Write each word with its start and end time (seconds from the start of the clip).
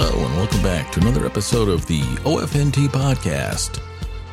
Hello, 0.00 0.24
and 0.24 0.36
welcome 0.36 0.62
back 0.62 0.92
to 0.92 1.00
another 1.00 1.26
episode 1.26 1.68
of 1.68 1.84
the 1.86 2.02
OFNT 2.22 2.86
podcast. 2.86 3.80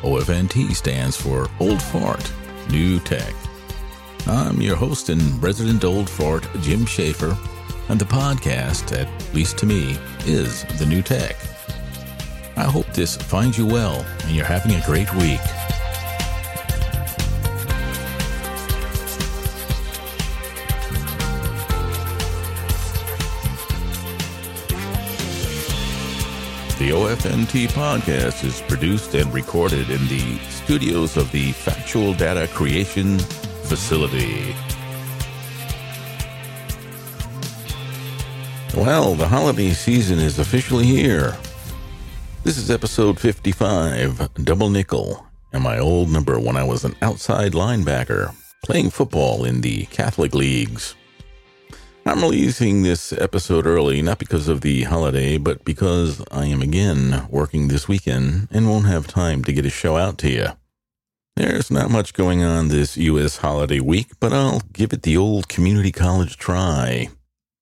OFNT 0.02 0.72
stands 0.76 1.20
for 1.20 1.48
Old 1.58 1.82
Fart, 1.82 2.32
New 2.70 3.00
Tech. 3.00 3.34
I'm 4.28 4.60
your 4.60 4.76
host 4.76 5.08
and 5.08 5.42
resident 5.42 5.82
Old 5.82 6.08
Fart, 6.08 6.46
Jim 6.60 6.86
Schaefer, 6.86 7.36
and 7.88 8.00
the 8.00 8.04
podcast, 8.04 8.96
at 8.96 9.34
least 9.34 9.58
to 9.58 9.66
me, 9.66 9.98
is 10.20 10.62
the 10.78 10.86
new 10.86 11.02
tech. 11.02 11.34
I 12.56 12.62
hope 12.62 12.86
this 12.92 13.16
finds 13.16 13.58
you 13.58 13.66
well 13.66 14.06
and 14.22 14.36
you're 14.36 14.44
having 14.44 14.76
a 14.76 14.86
great 14.86 15.12
week. 15.14 15.40
The 26.86 26.92
OFNT 26.92 27.66
podcast 27.72 28.44
is 28.44 28.62
produced 28.68 29.14
and 29.14 29.34
recorded 29.34 29.90
in 29.90 30.06
the 30.06 30.38
studios 30.50 31.16
of 31.16 31.32
the 31.32 31.50
Factual 31.50 32.14
Data 32.14 32.46
Creation 32.54 33.18
Facility. 33.64 34.54
Well, 38.76 39.16
the 39.16 39.26
holiday 39.26 39.72
season 39.72 40.20
is 40.20 40.38
officially 40.38 40.86
here. 40.86 41.36
This 42.44 42.56
is 42.56 42.70
episode 42.70 43.18
55, 43.18 44.44
Double 44.44 44.70
Nickel, 44.70 45.26
and 45.52 45.64
my 45.64 45.80
old 45.80 46.08
number 46.08 46.38
when 46.38 46.56
I 46.56 46.62
was 46.62 46.84
an 46.84 46.94
outside 47.02 47.50
linebacker 47.50 48.32
playing 48.64 48.90
football 48.90 49.44
in 49.44 49.60
the 49.60 49.86
Catholic 49.86 50.36
leagues. 50.36 50.94
I'm 52.08 52.22
releasing 52.22 52.84
this 52.84 53.12
episode 53.12 53.66
early, 53.66 54.00
not 54.00 54.20
because 54.20 54.46
of 54.46 54.60
the 54.60 54.84
holiday, 54.84 55.38
but 55.38 55.64
because 55.64 56.22
I 56.30 56.46
am 56.46 56.62
again 56.62 57.26
working 57.30 57.66
this 57.66 57.88
weekend 57.88 58.46
and 58.52 58.70
won't 58.70 58.86
have 58.86 59.08
time 59.08 59.42
to 59.42 59.52
get 59.52 59.66
a 59.66 59.70
show 59.70 59.96
out 59.96 60.16
to 60.18 60.30
you. 60.30 60.46
There's 61.34 61.68
not 61.68 61.90
much 61.90 62.14
going 62.14 62.44
on 62.44 62.68
this 62.68 62.96
U.S. 62.96 63.38
holiday 63.38 63.80
week, 63.80 64.12
but 64.20 64.32
I'll 64.32 64.62
give 64.72 64.92
it 64.92 65.02
the 65.02 65.16
old 65.16 65.48
community 65.48 65.90
college 65.90 66.36
try. 66.36 67.08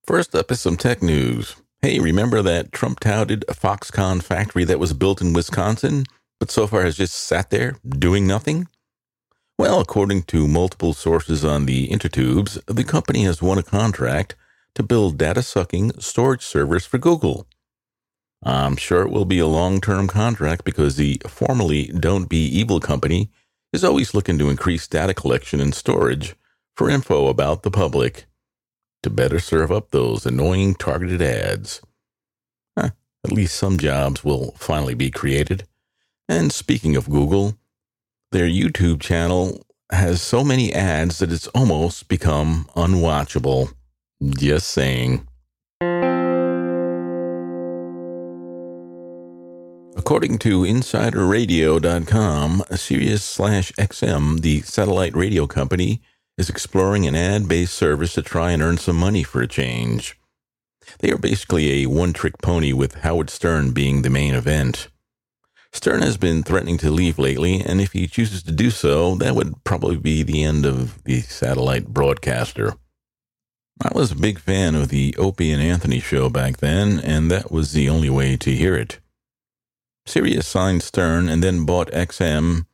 First 0.06 0.34
up 0.34 0.50
is 0.50 0.60
some 0.60 0.76
tech 0.76 1.02
news. 1.02 1.56
Hey, 1.80 1.98
remember 1.98 2.42
that 2.42 2.70
Trump 2.70 3.00
touted 3.00 3.46
Foxconn 3.48 4.22
factory 4.22 4.64
that 4.64 4.78
was 4.78 4.92
built 4.92 5.22
in 5.22 5.32
Wisconsin, 5.32 6.04
but 6.38 6.50
so 6.50 6.66
far 6.66 6.82
has 6.82 6.98
just 6.98 7.14
sat 7.14 7.48
there 7.48 7.78
doing 7.88 8.26
nothing? 8.26 8.68
Well, 9.56 9.80
according 9.80 10.24
to 10.24 10.48
multiple 10.48 10.94
sources 10.94 11.44
on 11.44 11.66
the 11.66 11.88
intertubes, 11.88 12.58
the 12.66 12.82
company 12.82 13.22
has 13.24 13.40
won 13.40 13.56
a 13.56 13.62
contract 13.62 14.34
to 14.74 14.82
build 14.82 15.16
data 15.16 15.42
sucking 15.42 16.00
storage 16.00 16.42
servers 16.42 16.84
for 16.84 16.98
Google. 16.98 17.46
I'm 18.42 18.76
sure 18.76 19.02
it 19.02 19.10
will 19.10 19.24
be 19.24 19.38
a 19.38 19.46
long 19.46 19.80
term 19.80 20.08
contract 20.08 20.64
because 20.64 20.96
the 20.96 21.22
formerly 21.26 21.86
Don't 21.86 22.28
Be 22.28 22.44
Evil 22.44 22.80
company 22.80 23.30
is 23.72 23.84
always 23.84 24.12
looking 24.12 24.38
to 24.38 24.50
increase 24.50 24.88
data 24.88 25.14
collection 25.14 25.60
and 25.60 25.74
storage 25.74 26.34
for 26.76 26.90
info 26.90 27.28
about 27.28 27.62
the 27.62 27.70
public 27.70 28.26
to 29.04 29.10
better 29.10 29.38
serve 29.38 29.70
up 29.70 29.90
those 29.90 30.26
annoying 30.26 30.74
targeted 30.74 31.22
ads. 31.22 31.80
Huh, 32.76 32.90
at 33.24 33.32
least 33.32 33.56
some 33.56 33.78
jobs 33.78 34.24
will 34.24 34.52
finally 34.58 34.94
be 34.94 35.10
created. 35.12 35.66
And 36.28 36.52
speaking 36.52 36.96
of 36.96 37.08
Google, 37.08 37.56
their 38.34 38.48
YouTube 38.48 39.00
channel 39.00 39.64
has 39.92 40.20
so 40.20 40.42
many 40.42 40.72
ads 40.72 41.20
that 41.20 41.30
it's 41.30 41.46
almost 41.48 42.08
become 42.08 42.68
unwatchable. 42.74 43.72
Just 44.22 44.70
saying. 44.70 45.28
According 49.96 50.38
to 50.40 50.62
InsideRadio.com, 50.62 52.64
Sirius 52.72 53.22
slash 53.22 53.70
XM, 53.72 54.40
the 54.40 54.62
satellite 54.62 55.14
radio 55.14 55.46
company, 55.46 56.02
is 56.36 56.50
exploring 56.50 57.06
an 57.06 57.14
ad 57.14 57.46
based 57.46 57.74
service 57.74 58.14
to 58.14 58.22
try 58.22 58.50
and 58.50 58.60
earn 58.60 58.78
some 58.78 58.96
money 58.96 59.22
for 59.22 59.42
a 59.42 59.46
change. 59.46 60.18
They 60.98 61.12
are 61.12 61.18
basically 61.18 61.84
a 61.84 61.86
one 61.86 62.12
trick 62.12 62.38
pony 62.42 62.72
with 62.72 62.96
Howard 62.96 63.30
Stern 63.30 63.70
being 63.70 64.02
the 64.02 64.10
main 64.10 64.34
event. 64.34 64.88
Stern 65.74 66.02
has 66.02 66.16
been 66.16 66.44
threatening 66.44 66.78
to 66.78 66.90
leave 66.90 67.18
lately, 67.18 67.60
and 67.60 67.80
if 67.80 67.92
he 67.92 68.06
chooses 68.06 68.44
to 68.44 68.52
do 68.52 68.70
so, 68.70 69.16
that 69.16 69.34
would 69.34 69.64
probably 69.64 69.96
be 69.96 70.22
the 70.22 70.44
end 70.44 70.64
of 70.64 71.02
the 71.02 71.20
satellite 71.22 71.88
broadcaster. 71.88 72.74
I 73.82 73.90
was 73.92 74.12
a 74.12 74.16
big 74.16 74.38
fan 74.38 74.76
of 74.76 74.88
the 74.88 75.16
Opie 75.18 75.50
and 75.50 75.60
Anthony 75.60 75.98
show 75.98 76.30
back 76.30 76.58
then, 76.58 77.00
and 77.00 77.28
that 77.30 77.50
was 77.50 77.72
the 77.72 77.88
only 77.88 78.08
way 78.08 78.36
to 78.36 78.54
hear 78.54 78.76
it. 78.76 79.00
Sirius 80.06 80.46
signed 80.46 80.84
Stern 80.84 81.28
and 81.28 81.42
then 81.42 81.66
bought 81.66 81.90
XM, 81.90 82.66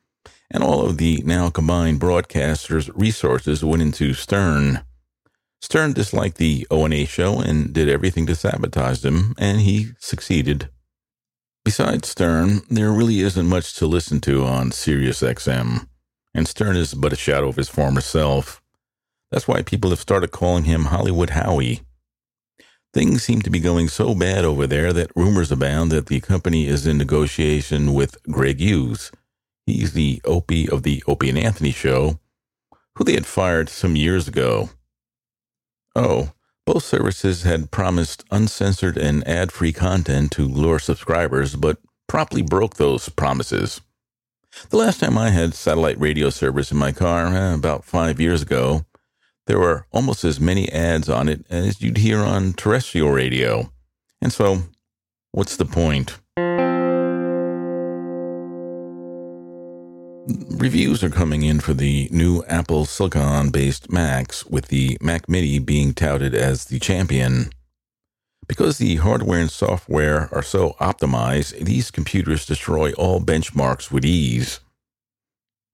and 0.50 0.62
all 0.62 0.84
of 0.84 0.98
the 0.98 1.22
now 1.24 1.48
combined 1.48 2.00
broadcasters' 2.00 2.90
resources 2.94 3.64
went 3.64 3.80
into 3.80 4.12
Stern. 4.12 4.84
Stern 5.62 5.94
disliked 5.94 6.36
the 6.36 6.66
O&A 6.70 7.06
show 7.06 7.40
and 7.40 7.72
did 7.72 7.88
everything 7.88 8.26
to 8.26 8.36
sabotage 8.36 9.00
them, 9.00 9.34
and 9.38 9.62
he 9.62 9.92
succeeded. 9.98 10.68
Besides 11.64 12.08
Stern, 12.08 12.62
there 12.70 12.90
really 12.90 13.20
isn't 13.20 13.46
much 13.46 13.74
to 13.76 13.86
listen 13.86 14.20
to 14.22 14.44
on 14.44 14.72
Sirius 14.72 15.20
XM, 15.20 15.86
and 16.34 16.48
Stern 16.48 16.76
is 16.76 16.94
but 16.94 17.12
a 17.12 17.16
shadow 17.16 17.48
of 17.48 17.56
his 17.56 17.68
former 17.68 18.00
self. 18.00 18.62
That's 19.30 19.46
why 19.46 19.62
people 19.62 19.90
have 19.90 20.00
started 20.00 20.30
calling 20.30 20.64
him 20.64 20.86
Hollywood 20.86 21.30
Howie. 21.30 21.82
Things 22.92 23.22
seem 23.22 23.42
to 23.42 23.50
be 23.50 23.60
going 23.60 23.88
so 23.88 24.14
bad 24.14 24.44
over 24.44 24.66
there 24.66 24.92
that 24.94 25.12
rumors 25.14 25.52
abound 25.52 25.92
that 25.92 26.06
the 26.06 26.20
company 26.20 26.66
is 26.66 26.86
in 26.86 26.98
negotiation 26.98 27.92
with 27.92 28.20
Gregg 28.24 28.58
Hughes. 28.58 29.12
He's 29.66 29.92
the 29.92 30.20
Opie 30.24 30.68
of 30.68 30.82
the 30.82 31.04
Opie 31.06 31.28
and 31.28 31.38
Anthony 31.38 31.70
show, 31.72 32.18
who 32.96 33.04
they 33.04 33.12
had 33.12 33.26
fired 33.26 33.68
some 33.68 33.94
years 33.94 34.26
ago. 34.26 34.70
Oh, 35.94 36.32
Both 36.66 36.84
services 36.84 37.42
had 37.42 37.70
promised 37.70 38.24
uncensored 38.30 38.96
and 38.96 39.26
ad 39.26 39.50
free 39.52 39.72
content 39.72 40.30
to 40.32 40.46
lure 40.46 40.78
subscribers, 40.78 41.56
but 41.56 41.78
promptly 42.06 42.42
broke 42.42 42.74
those 42.74 43.08
promises. 43.08 43.80
The 44.70 44.76
last 44.76 45.00
time 45.00 45.16
I 45.16 45.30
had 45.30 45.54
satellite 45.54 46.00
radio 46.00 46.30
service 46.30 46.72
in 46.72 46.78
my 46.78 46.92
car, 46.92 47.26
eh, 47.26 47.54
about 47.54 47.84
five 47.84 48.20
years 48.20 48.42
ago, 48.42 48.84
there 49.46 49.58
were 49.58 49.86
almost 49.90 50.24
as 50.24 50.40
many 50.40 50.70
ads 50.70 51.08
on 51.08 51.28
it 51.28 51.44
as 51.50 51.80
you'd 51.80 51.98
hear 51.98 52.18
on 52.18 52.52
terrestrial 52.52 53.10
radio. 53.10 53.72
And 54.20 54.32
so, 54.32 54.64
what's 55.32 55.56
the 55.56 55.64
point? 55.64 56.18
Reviews 60.30 61.02
are 61.02 61.10
coming 61.10 61.42
in 61.42 61.58
for 61.58 61.74
the 61.74 62.08
new 62.12 62.44
Apple 62.44 62.84
Silicon 62.84 63.50
based 63.50 63.90
Macs, 63.90 64.46
with 64.46 64.68
the 64.68 64.96
Mac 65.00 65.28
Mini 65.28 65.58
being 65.58 65.92
touted 65.92 66.34
as 66.34 66.66
the 66.66 66.78
champion. 66.78 67.50
Because 68.46 68.78
the 68.78 68.96
hardware 68.96 69.40
and 69.40 69.50
software 69.50 70.28
are 70.32 70.42
so 70.42 70.76
optimized, 70.80 71.58
these 71.64 71.90
computers 71.90 72.46
destroy 72.46 72.92
all 72.92 73.20
benchmarks 73.20 73.90
with 73.90 74.04
ease. 74.04 74.60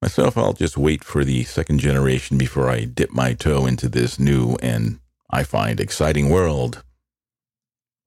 Myself, 0.01 0.39
I'll 0.39 0.53
just 0.53 0.79
wait 0.79 1.05
for 1.05 1.25
the 1.25 1.45
second 1.45 1.81
generation 1.81 2.39
before 2.39 2.71
I 2.71 2.85
dip 2.85 3.11
my 3.11 3.35
toe 3.35 3.67
into 3.67 3.89
this 3.89 4.19
new 4.19 4.57
and 4.63 5.01
I 5.31 5.43
find 5.43 5.81
exciting 5.81 6.29
world. 6.29 6.83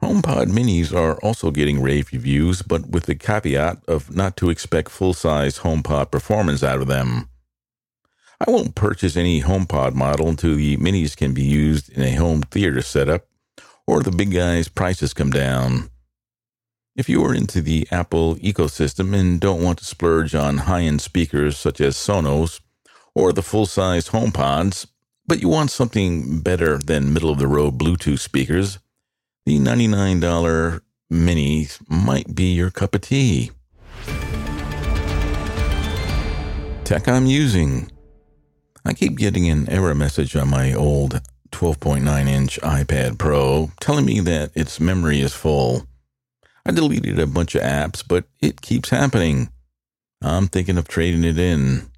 HomePod 0.02 0.46
minis 0.48 0.94
are 0.94 1.16
also 1.22 1.52
getting 1.52 1.82
rave 1.82 2.10
reviews, 2.14 2.62
but 2.62 2.88
with 2.90 3.06
the 3.06 3.16
caveat 3.16 3.84
of 3.86 4.16
not 4.16 4.38
to 4.38 4.50
expect 4.50 4.90
full 4.90 5.14
size 5.14 5.60
HomePod 5.60 6.10
performance 6.10 6.64
out 6.64 6.82
of 6.82 6.88
them. 6.88 7.30
I 8.40 8.50
won't 8.50 8.76
purchase 8.76 9.18
any 9.18 9.42
HomePod 9.42 9.94
model 9.96 10.30
until 10.30 10.56
the 10.56 10.78
minis 10.78 11.18
can 11.18 11.34
be 11.34 11.44
used 11.44 11.90
in 11.90 12.02
a 12.02 12.16
home 12.16 12.44
theater 12.44 12.82
setup 12.82 13.26
or 13.86 14.02
the 14.02 14.12
big 14.12 14.32
guys' 14.32 14.70
prices 14.70 15.14
come 15.14 15.32
down. 15.32 15.90
If 16.96 17.10
you 17.10 17.24
are 17.26 17.36
into 17.36 17.62
the 17.62 17.86
Apple 17.92 18.36
ecosystem 18.38 19.14
and 19.14 19.40
don't 19.40 19.64
want 19.64 19.80
to 19.80 19.86
splurge 19.86 20.34
on 20.34 20.60
high 20.60 20.82
end 20.84 21.02
speakers 21.02 21.58
such 21.58 21.82
as 21.82 21.98
Sonos 21.98 22.62
or 23.14 23.34
the 23.34 23.42
full 23.42 23.66
size 23.66 24.10
HomePods, 24.10 24.88
but 25.28 25.42
you 25.42 25.50
want 25.50 25.72
something 25.72 26.40
better 26.40 26.78
than 26.78 27.14
middle 27.14 27.30
of 27.30 27.40
the 27.40 27.48
road 27.48 27.78
Bluetooth 27.78 28.20
speakers, 28.20 28.80
the 29.50 29.58
$99 29.58 30.80
minis 31.12 31.80
might 31.90 32.36
be 32.36 32.54
your 32.54 32.70
cup 32.70 32.94
of 32.94 33.02
tea. 33.02 33.50
Tech 36.84 37.08
I'm 37.08 37.26
using. 37.26 37.92
I 38.86 38.94
keep 38.94 39.18
getting 39.18 39.50
an 39.50 39.68
error 39.68 39.96
message 39.96 40.36
on 40.36 40.52
my 40.52 40.76
old 40.76 41.22
12.9 41.52 42.28
inch 42.28 42.60
iPad 42.62 43.18
Pro 43.18 43.72
telling 43.80 44.06
me 44.06 44.20
that 44.20 44.52
its 44.54 44.80
memory 44.80 45.20
is 45.20 45.34
full. 45.34 45.88
I 46.64 46.70
deleted 46.70 47.18
a 47.18 47.26
bunch 47.26 47.56
of 47.56 47.64
apps, 47.64 48.04
but 48.08 48.26
it 48.40 48.62
keeps 48.62 48.92
happening. 48.92 49.50
I'm 50.22 50.48
thinking 50.48 50.78
of 50.78 50.88
trading 50.88 51.24
it 51.24 51.40
in. 51.40 51.90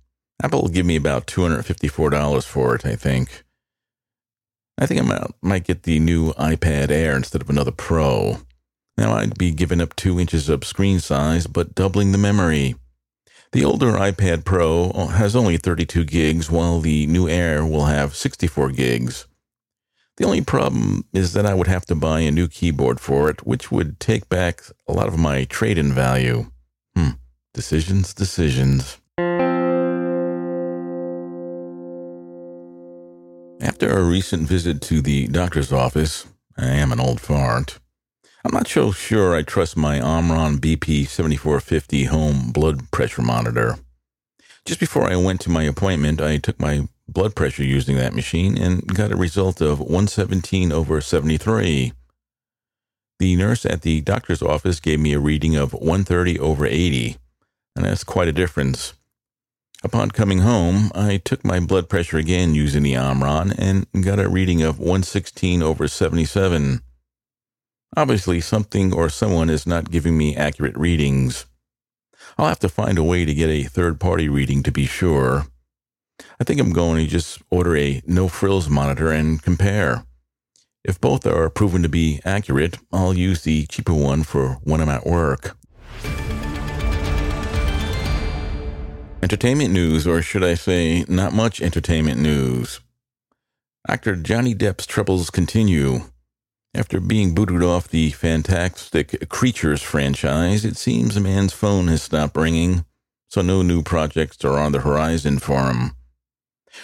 Apple 0.41 0.61
will 0.61 0.69
give 0.69 0.85
me 0.85 0.95
about 0.95 1.27
$254 1.27 2.45
for 2.45 2.75
it, 2.75 2.85
I 2.85 2.95
think. 2.95 3.43
I 4.81 4.87
think 4.87 4.99
I 4.99 5.27
might 5.43 5.65
get 5.65 5.83
the 5.83 5.99
new 5.99 6.33
iPad 6.33 6.89
Air 6.89 7.15
instead 7.15 7.43
of 7.43 7.51
another 7.51 7.69
Pro. 7.71 8.39
Now 8.97 9.13
I'd 9.13 9.37
be 9.37 9.51
giving 9.51 9.79
up 9.79 9.95
two 9.95 10.19
inches 10.19 10.49
of 10.49 10.65
screen 10.65 10.99
size, 10.99 11.45
but 11.45 11.75
doubling 11.75 12.11
the 12.11 12.17
memory. 12.17 12.73
The 13.51 13.63
older 13.63 13.91
iPad 13.91 14.43
Pro 14.43 14.91
has 15.05 15.35
only 15.35 15.57
32 15.57 16.03
gigs, 16.05 16.49
while 16.49 16.79
the 16.79 17.05
new 17.05 17.29
Air 17.29 17.63
will 17.63 17.85
have 17.85 18.15
64 18.15 18.71
gigs. 18.71 19.27
The 20.17 20.25
only 20.25 20.41
problem 20.41 21.05
is 21.13 21.33
that 21.33 21.45
I 21.45 21.53
would 21.53 21.67
have 21.67 21.85
to 21.85 21.95
buy 21.95 22.21
a 22.21 22.31
new 22.31 22.47
keyboard 22.47 22.99
for 22.99 23.29
it, 23.29 23.45
which 23.45 23.71
would 23.71 23.99
take 23.99 24.29
back 24.29 24.63
a 24.87 24.93
lot 24.93 25.07
of 25.07 25.19
my 25.19 25.43
trade 25.43 25.77
in 25.77 25.93
value. 25.93 26.47
Hmm. 26.95 27.09
Decisions, 27.53 28.15
decisions. 28.15 28.97
After 33.63 33.91
a 33.91 34.03
recent 34.03 34.47
visit 34.47 34.81
to 34.81 35.03
the 35.03 35.27
doctor's 35.27 35.71
office, 35.71 36.25
I 36.57 36.65
am 36.65 36.91
an 36.91 36.99
old 36.99 37.21
fart. 37.21 37.77
I'm 38.43 38.55
not 38.55 38.67
so 38.67 38.91
sure 38.91 39.35
I 39.35 39.43
trust 39.43 39.77
my 39.77 40.01
Omron 40.01 40.57
BP 40.57 41.07
7450 41.07 42.05
home 42.05 42.51
blood 42.51 42.89
pressure 42.89 43.21
monitor. 43.21 43.77
Just 44.65 44.79
before 44.79 45.03
I 45.03 45.15
went 45.15 45.41
to 45.41 45.51
my 45.51 45.61
appointment, 45.61 46.19
I 46.19 46.37
took 46.37 46.59
my 46.59 46.87
blood 47.07 47.35
pressure 47.35 47.63
using 47.63 47.97
that 47.97 48.15
machine 48.15 48.57
and 48.57 48.87
got 48.87 49.11
a 49.11 49.15
result 49.15 49.61
of 49.61 49.79
117 49.79 50.71
over 50.71 50.99
73. 50.99 51.93
The 53.19 53.35
nurse 53.35 53.63
at 53.63 53.83
the 53.83 54.01
doctor's 54.01 54.41
office 54.41 54.79
gave 54.79 54.99
me 54.99 55.13
a 55.13 55.19
reading 55.19 55.55
of 55.55 55.73
130 55.73 56.39
over 56.39 56.65
80, 56.65 57.15
and 57.75 57.85
that's 57.85 58.03
quite 58.03 58.27
a 58.27 58.33
difference. 58.33 58.95
Upon 59.83 60.11
coming 60.11 60.39
home, 60.39 60.91
I 60.93 61.17
took 61.17 61.43
my 61.43 61.59
blood 61.59 61.89
pressure 61.89 62.17
again 62.17 62.53
using 62.53 62.83
the 62.83 62.95
Omron 62.95 63.53
and 63.57 63.87
got 64.03 64.19
a 64.19 64.29
reading 64.29 64.61
of 64.61 64.77
116 64.77 65.63
over 65.63 65.87
77. 65.87 66.81
Obviously, 67.97 68.41
something 68.41 68.93
or 68.93 69.09
someone 69.09 69.49
is 69.49 69.65
not 69.65 69.89
giving 69.89 70.15
me 70.15 70.35
accurate 70.35 70.77
readings. 70.77 71.47
I'll 72.37 72.47
have 72.47 72.59
to 72.59 72.69
find 72.69 72.99
a 72.99 73.03
way 73.03 73.25
to 73.25 73.33
get 73.33 73.49
a 73.49 73.63
third 73.63 73.99
party 73.99 74.29
reading 74.29 74.61
to 74.63 74.71
be 74.71 74.85
sure. 74.85 75.47
I 76.39 76.43
think 76.43 76.61
I'm 76.61 76.73
going 76.73 77.03
to 77.03 77.09
just 77.09 77.41
order 77.49 77.75
a 77.75 78.03
no 78.05 78.27
frills 78.27 78.69
monitor 78.69 79.11
and 79.11 79.41
compare. 79.41 80.05
If 80.83 81.01
both 81.01 81.25
are 81.25 81.49
proven 81.49 81.81
to 81.81 81.89
be 81.89 82.21
accurate, 82.23 82.77
I'll 82.93 83.15
use 83.15 83.41
the 83.41 83.65
cheaper 83.65 83.93
one 83.93 84.21
for 84.23 84.59
when 84.63 84.79
I'm 84.79 84.89
at 84.89 85.07
work. 85.07 85.57
Entertainment 89.23 89.71
news, 89.71 90.07
or 90.07 90.23
should 90.23 90.43
I 90.43 90.55
say, 90.55 91.05
not 91.07 91.31
much 91.31 91.61
entertainment 91.61 92.19
news. 92.19 92.79
Actor 93.87 94.15
Johnny 94.15 94.55
Depp's 94.55 94.87
troubles 94.87 95.29
continue. 95.29 96.01
After 96.73 96.99
being 96.99 97.35
booted 97.35 97.61
off 97.61 97.87
the 97.87 98.09
Fantastic 98.11 99.29
Creatures 99.29 99.83
franchise, 99.83 100.65
it 100.65 100.75
seems 100.75 101.13
the 101.13 101.21
man's 101.21 101.53
phone 101.53 101.87
has 101.89 102.01
stopped 102.01 102.35
ringing, 102.35 102.83
so 103.27 103.43
no 103.43 103.61
new 103.61 103.83
projects 103.83 104.43
are 104.43 104.57
on 104.57 104.71
the 104.71 104.81
horizon 104.81 105.37
for 105.37 105.67
him. 105.67 105.91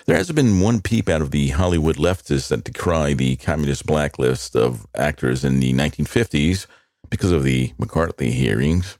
There 0.05 0.17
hasn't 0.17 0.35
been 0.35 0.59
one 0.59 0.81
peep 0.81 1.09
out 1.09 1.23
of 1.23 1.31
the 1.31 1.47
Hollywood 1.49 1.95
leftists 1.95 2.49
that 2.49 2.65
decry 2.65 3.13
the 3.13 3.37
communist 3.37 3.87
blacklist 3.87 4.55
of 4.55 4.85
actors 4.93 5.43
in 5.43 5.59
the 5.59 5.73
1950s 5.73 6.67
because 7.09 7.31
of 7.31 7.43
the 7.43 7.73
McCarthy 7.79 8.29
hearings. 8.31 8.99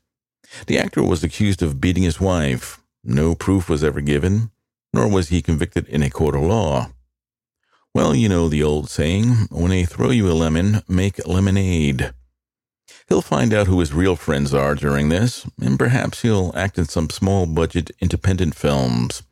The 0.66 0.80
actor 0.80 1.04
was 1.04 1.24
accused 1.24 1.62
of 1.62 1.80
beating 1.80 2.04
his 2.04 2.20
wife, 2.20 2.82
no 3.08 3.34
proof 3.34 3.70
was 3.70 3.84
ever 3.84 4.02
given, 4.02 4.52
nor 4.94 5.08
was 5.08 5.30
he 5.30 5.42
convicted 5.42 5.88
in 5.88 6.04
a 6.04 6.10
court 6.10 6.36
of 6.36 6.42
law. 6.42 6.92
Well, 7.96 8.14
you 8.14 8.30
know 8.30 8.48
the 8.50 8.62
old 8.62 8.90
saying 8.90 9.48
when 9.50 9.72
they 9.72 9.86
throw 9.86 10.12
you 10.12 10.30
a 10.30 10.34
lemon, 10.34 10.82
make 10.88 11.26
lemonade. 11.26 12.14
He'll 13.08 13.22
find 13.22 13.54
out 13.54 13.68
who 13.68 13.80
his 13.80 13.94
real 13.94 14.16
friends 14.16 14.54
are 14.54 14.76
during 14.76 15.10
this, 15.10 15.50
and 15.60 15.80
perhaps 15.80 16.22
he'll 16.22 16.52
act 16.56 16.78
in 16.78 16.86
some 16.86 17.10
small 17.10 17.46
budget 17.46 17.90
independent 18.02 18.54
films. 18.54 19.24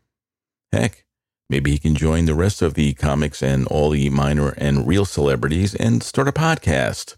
Heck, 0.72 1.04
maybe 1.50 1.72
he 1.72 1.78
can 1.78 1.96
join 1.96 2.26
the 2.26 2.34
rest 2.34 2.62
of 2.62 2.74
the 2.74 2.94
comics 2.94 3.44
and 3.44 3.68
all 3.68 3.90
the 3.90 4.10
minor 4.10 4.50
and 4.58 4.88
real 4.88 5.06
celebrities 5.06 5.76
and 5.76 6.02
start 6.02 6.30
a 6.30 6.32
podcast. 6.32 7.18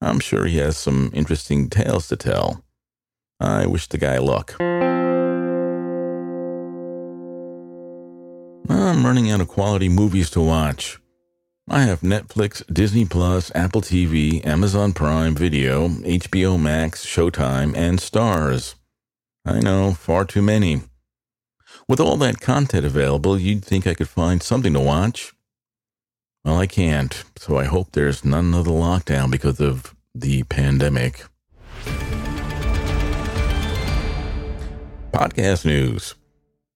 I'm 0.00 0.18
sure 0.18 0.46
he 0.46 0.56
has 0.56 0.76
some 0.76 1.10
interesting 1.14 1.68
tales 1.68 2.08
to 2.08 2.16
tell. 2.16 2.64
I 3.38 3.66
wish 3.66 3.86
the 3.86 3.98
guy 3.98 4.18
luck. 4.18 4.56
I'm 8.68 9.04
running 9.04 9.30
out 9.30 9.40
of 9.40 9.48
quality 9.48 9.88
movies 9.88 10.30
to 10.30 10.40
watch. 10.40 10.98
I 11.68 11.82
have 11.82 12.00
Netflix, 12.00 12.62
Disney 12.72 13.04
Plus, 13.04 13.50
Apple 13.54 13.82
TV, 13.82 14.44
Amazon 14.46 14.92
Prime 14.92 15.34
Video, 15.34 15.88
HBO 15.88 16.60
Max, 16.60 17.04
Showtime, 17.04 17.76
and 17.76 17.98
Starz. 17.98 18.74
I 19.44 19.60
know, 19.60 19.92
far 19.92 20.24
too 20.24 20.42
many. 20.42 20.82
With 21.88 22.00
all 22.00 22.16
that 22.18 22.40
content 22.40 22.84
available, 22.84 23.38
you'd 23.38 23.64
think 23.64 23.86
I 23.86 23.94
could 23.94 24.08
find 24.08 24.42
something 24.42 24.72
to 24.74 24.80
watch. 24.80 25.32
Well, 26.44 26.58
I 26.58 26.66
can't, 26.66 27.24
so 27.36 27.56
I 27.56 27.64
hope 27.64 27.92
there's 27.92 28.24
not 28.24 28.40
another 28.40 28.70
lockdown 28.70 29.30
because 29.30 29.60
of 29.60 29.94
the 30.14 30.42
pandemic. 30.44 31.24
Podcast 35.12 35.64
news. 35.64 36.14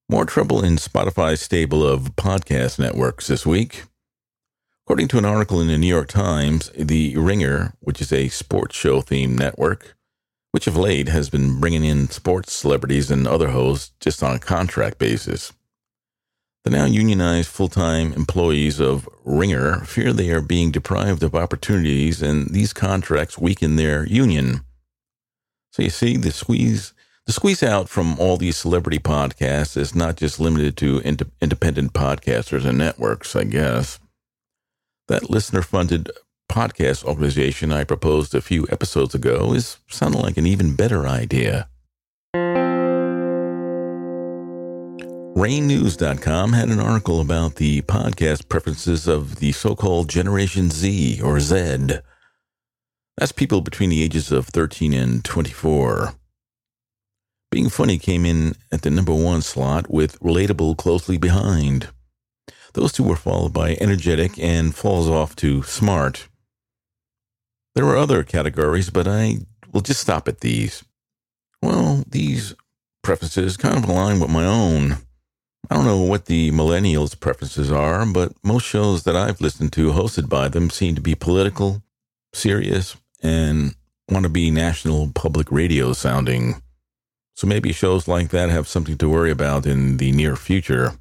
More 0.09 0.25
trouble 0.25 0.63
in 0.63 0.77
Spotify's 0.77 1.41
stable 1.41 1.85
of 1.85 2.15
podcast 2.15 2.79
networks 2.79 3.27
this 3.27 3.45
week. 3.45 3.83
According 4.85 5.09
to 5.09 5.17
an 5.17 5.25
article 5.25 5.59
in 5.59 5.67
the 5.67 5.77
New 5.77 5.87
York 5.87 6.07
Times, 6.07 6.71
The 6.77 7.17
Ringer, 7.17 7.73
which 7.81 7.99
is 7.99 8.13
a 8.13 8.29
sports 8.29 8.73
show 8.73 9.01
themed 9.01 9.37
network, 9.37 9.97
which 10.51 10.65
of 10.65 10.77
late 10.77 11.09
has 11.09 11.29
been 11.29 11.59
bringing 11.59 11.83
in 11.83 12.09
sports 12.09 12.53
celebrities 12.53 13.11
and 13.11 13.27
other 13.27 13.49
hosts 13.49 13.91
just 13.99 14.23
on 14.23 14.33
a 14.33 14.39
contract 14.39 14.97
basis. 14.97 15.51
The 16.63 16.69
now 16.69 16.85
unionized 16.85 17.49
full 17.49 17.67
time 17.67 18.13
employees 18.13 18.79
of 18.79 19.09
Ringer 19.25 19.81
fear 19.81 20.13
they 20.13 20.29
are 20.29 20.41
being 20.41 20.71
deprived 20.71 21.21
of 21.21 21.35
opportunities 21.35 22.21
and 22.21 22.47
these 22.53 22.71
contracts 22.71 23.37
weaken 23.37 23.75
their 23.75 24.07
union. 24.07 24.61
So 25.73 25.83
you 25.83 25.89
see, 25.89 26.15
the 26.15 26.31
squeeze 26.31 26.93
the 27.27 27.33
squeeze 27.33 27.61
out 27.61 27.89
from 27.89 28.17
all 28.21 28.37
these 28.37 28.55
celebrity 28.55 28.99
podcasts 28.99 29.75
is 29.75 29.93
not 29.93 30.15
just 30.15 30.39
limited 30.39 30.77
to 30.77 30.99
ind- 30.99 31.29
independent 31.41 31.91
podcasters 31.91 32.65
and 32.65 32.77
networks, 32.77 33.35
I 33.35 33.43
guess. 33.43 33.99
That 35.09 35.29
listener 35.29 35.61
funded 35.61 36.09
podcast 36.49 37.03
organization 37.03 37.73
I 37.73 37.83
proposed 37.83 38.33
a 38.33 38.39
few 38.39 38.65
episodes 38.71 39.13
ago 39.13 39.53
is 39.53 39.77
sounding 39.89 40.21
like 40.21 40.37
an 40.37 40.45
even 40.45 40.77
better 40.77 41.05
idea. 41.05 41.67
RainNews.com 45.35 46.53
had 46.53 46.69
an 46.69 46.79
article 46.79 47.19
about 47.19 47.55
the 47.55 47.81
podcast 47.81 48.47
preferences 48.47 49.05
of 49.05 49.35
the 49.35 49.51
so 49.51 49.75
called 49.75 50.09
Generation 50.09 50.71
Z 50.71 51.21
or 51.21 51.41
Z. 51.41 51.99
That's 53.17 53.33
people 53.33 53.59
between 53.59 53.89
the 53.89 54.01
ages 54.01 54.31
of 54.31 54.47
13 54.47 54.93
and 54.93 55.25
24. 55.25 56.13
Being 57.49 57.69
Funny 57.69 57.97
came 57.97 58.25
in 58.25 58.55
at 58.71 58.81
the 58.81 58.89
number 58.89 59.13
one 59.13 59.41
slot 59.41 59.89
with 59.89 60.19
Relatable 60.19 60.77
closely 60.77 61.17
behind. 61.17 61.89
Those 62.73 62.91
two 62.91 63.03
were 63.03 63.15
followed 63.15 63.53
by 63.53 63.77
Energetic 63.79 64.37
and 64.37 64.75
falls 64.75 65.09
off 65.09 65.35
to 65.37 65.63
Smart. 65.63 66.27
There 67.73 67.85
were 67.85 67.97
other 67.97 68.23
categories, 68.23 68.89
but 68.89 69.07
I 69.07 69.37
will 69.71 69.81
just 69.81 70.01
stop 70.01 70.27
at 70.27 70.41
these. 70.41 70.83
Well, 71.61 72.03
these 72.07 72.53
preferences 73.01 73.55
kind 73.55 73.77
of 73.77 73.89
align 73.89 74.19
with 74.19 74.29
my 74.29 74.45
own. 74.45 74.97
I 75.69 75.75
don't 75.75 75.85
know 75.85 76.01
what 76.01 76.25
the 76.25 76.51
millennials' 76.51 77.19
preferences 77.19 77.71
are, 77.71 78.05
but 78.05 78.33
most 78.43 78.65
shows 78.65 79.03
that 79.03 79.15
I've 79.15 79.41
listened 79.41 79.73
to 79.73 79.91
hosted 79.91 80.29
by 80.29 80.47
them 80.47 80.69
seem 80.69 80.95
to 80.95 81.01
be 81.01 81.15
political, 81.15 81.81
serious, 82.33 82.95
and 83.23 83.75
want 84.09 84.23
to 84.23 84.29
be 84.29 84.51
national 84.51 85.11
public 85.13 85.51
radio 85.51 85.93
sounding. 85.93 86.61
So 87.37 87.45
maybe 87.45 87.71
shows 87.71 88.07
like 88.07 88.29
that 88.29 88.49
have 88.49 88.67
something 88.67 88.97
to 88.97 89.07
worry 89.07 89.29
about 89.29 89.67
in 89.67 89.97
the 89.97 90.11
near 90.11 90.35
future. 90.35 90.93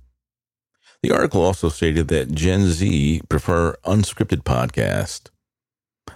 The 1.02 1.11
article 1.11 1.40
also 1.40 1.71
stated 1.71 2.09
that 2.09 2.35
Gen 2.35 2.66
Z 2.66 3.23
prefer 3.31 3.75
unscripted 3.87 4.43
podcasts. 4.43 5.31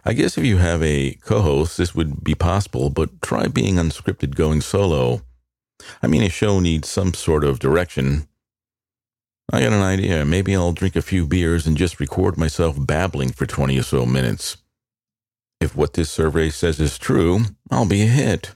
I 0.05 0.13
guess 0.13 0.37
if 0.37 0.45
you 0.45 0.59
have 0.59 0.83
a 0.83 1.13
co 1.25 1.41
host, 1.41 1.79
this 1.79 1.95
would 1.95 2.23
be 2.23 2.35
possible, 2.35 2.91
but 2.91 3.23
try 3.23 3.47
being 3.47 3.77
unscripted 3.77 4.35
going 4.35 4.61
solo. 4.61 5.23
I 6.03 6.07
mean, 6.07 6.23
a 6.23 6.29
show 6.29 6.61
needs 6.61 6.87
some 6.87 7.15
sort 7.15 7.43
of 7.43 7.59
direction. 7.59 8.29
I 9.51 9.63
got 9.63 9.73
an 9.73 9.81
idea. 9.81 10.27
Maybe 10.27 10.55
I'll 10.55 10.73
drink 10.73 10.97
a 10.97 11.03
few 11.03 11.27
beers 11.27 11.67
and 11.67 11.79
just 11.79 11.99
record 11.99 12.37
myself 12.37 12.77
babbling 12.79 13.31
for 13.31 13.47
20 13.47 13.79
or 13.79 13.83
so 13.83 14.05
minutes. 14.05 14.59
If 15.63 15.75
what 15.75 15.95
this 15.95 16.11
survey 16.11 16.51
says 16.51 16.79
is 16.79 16.99
true, 16.99 17.41
I'll 17.71 17.87
be 17.87 18.03
a 18.03 18.07
hit. 18.07 18.55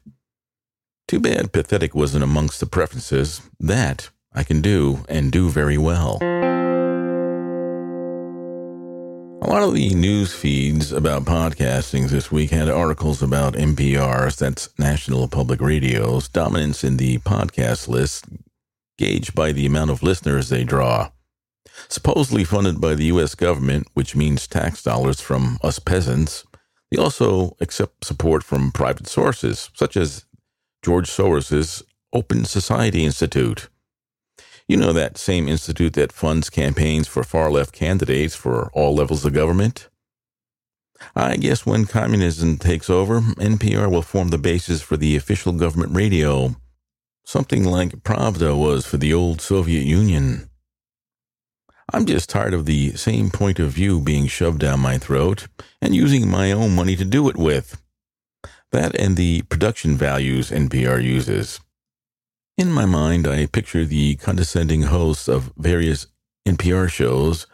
Too 1.07 1.21
bad 1.21 1.53
pathetic 1.53 1.95
wasn't 1.95 2.25
amongst 2.25 2.61
the 2.61 2.67
preferences. 2.67 3.43
That 3.61 4.09
I 4.33 4.43
can 4.43 4.63
do 4.63 5.05
and 5.07 5.31
do 5.31 5.51
very 5.51 5.77
well. 5.77 6.19
A 9.43 9.47
lot 9.47 9.63
of 9.63 9.75
the 9.75 9.95
news 9.95 10.33
feeds 10.33 10.91
about 10.93 11.27
podcasting 11.27 12.09
this 12.09 12.33
week 12.33 12.51
had 12.51 12.71
articles 12.71 13.23
about 13.23 13.53
NPR's, 13.53 14.37
that's 14.37 14.71
National 14.79 15.29
Public 15.29 15.61
Radio's, 15.61 16.27
dominance 16.31 16.83
in 16.83 16.97
the 16.97 17.19
podcast 17.19 17.87
list, 17.87 18.25
gauged 18.97 19.35
by 19.35 19.53
the 19.53 19.67
amount 19.67 19.91
of 19.91 20.03
listeners 20.03 20.49
they 20.49 20.65
draw. 20.65 21.11
Supposedly 21.91 22.45
funded 22.45 22.81
by 22.81 22.95
the 22.95 23.05
U.S. 23.07 23.35
government, 23.35 23.89
which 23.93 24.17
means 24.17 24.47
tax 24.47 24.83
dollars 24.83 25.21
from 25.21 25.59
us 25.63 25.79
peasants, 25.79 26.47
they 26.91 26.97
also 26.97 27.59
accept 27.61 28.07
support 28.07 28.43
from 28.43 28.73
private 28.73 29.07
sources, 29.07 29.69
such 29.75 29.99
as 29.99 30.25
George 30.85 31.09
Soros' 31.09 31.83
Open 32.13 32.45
Society 32.45 33.07
Institute. 33.07 33.71
You 34.69 34.77
know 34.77 34.93
that 34.93 35.17
same 35.17 35.49
institute 35.49 35.95
that 35.95 36.13
funds 36.13 36.51
campaigns 36.51 37.09
for 37.09 37.25
far 37.25 37.51
left 37.51 37.73
candidates 37.73 38.35
for 38.35 38.71
all 38.75 38.95
levels 38.95 39.25
of 39.25 39.33
government? 39.33 39.89
I 41.17 41.37
guess 41.37 41.65
when 41.65 41.87
communism 41.87 42.59
takes 42.59 42.91
over, 42.91 43.21
NPR 43.21 43.91
will 43.91 44.03
form 44.03 44.29
the 44.29 44.37
basis 44.37 44.83
for 44.83 44.99
the 44.99 45.17
official 45.17 45.53
government 45.53 45.97
radio, 45.97 46.55
something 47.25 47.65
like 47.65 48.03
Pravda 48.03 48.55
was 48.55 48.85
for 48.85 48.99
the 48.99 49.15
old 49.15 49.41
Soviet 49.41 49.85
Union. 49.85 50.51
I'm 51.95 52.05
just 52.05 52.29
tired 52.29 52.53
of 52.53 52.67
the 52.67 52.93
same 52.93 53.31
point 53.31 53.59
of 53.59 53.71
view 53.71 54.01
being 54.01 54.27
shoved 54.27 54.61
down 54.61 54.81
my 54.81 54.99
throat 54.99 55.47
and 55.81 55.95
using 55.95 56.31
my 56.31 56.53
own 56.53 56.75
money 56.75 56.95
to 56.97 57.07
do 57.07 57.31
it 57.31 57.37
with. 57.37 57.81
That 58.75 58.97
and 58.97 59.17
the 59.17 59.43
production 59.43 59.97
values 59.97 60.51
NPR 60.51 61.01
uses. 61.01 61.61
In 62.59 62.73
my 62.73 62.85
mind, 62.85 63.25
I 63.25 63.47
picture 63.47 63.85
the 63.85 64.17
condescending 64.17 64.83
hosts 64.83 65.29
of 65.29 65.53
various 65.57 66.09
NPR 66.45 66.91
shows 66.91 67.47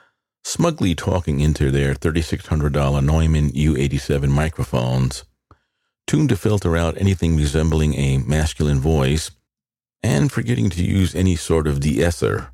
smugly 0.44 0.94
talking 0.94 1.40
into 1.40 1.70
their 1.70 1.94
$3,600 1.94 3.04
Neumann 3.04 3.50
U87 3.50 4.30
microphones, 4.30 5.24
tuned 6.06 6.30
to 6.30 6.38
filter 6.38 6.74
out 6.74 6.96
anything 6.96 7.36
resembling 7.36 7.96
a 7.96 8.16
masculine 8.16 8.80
voice, 8.80 9.30
and 10.02 10.32
forgetting 10.32 10.70
to 10.70 10.82
use 10.82 11.14
any 11.14 11.36
sort 11.36 11.66
of 11.66 11.80
de-esser. 11.80 12.50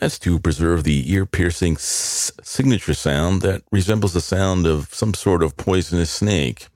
That's 0.00 0.18
to 0.20 0.38
preserve 0.38 0.84
the 0.84 1.12
ear 1.12 1.26
piercing 1.26 1.76
signature 1.76 2.94
sound 2.94 3.42
that 3.42 3.64
resembles 3.70 4.14
the 4.14 4.22
sound 4.22 4.66
of 4.66 4.94
some 4.94 5.12
sort 5.12 5.42
of 5.42 5.58
poisonous 5.58 6.10
snake 6.10 6.68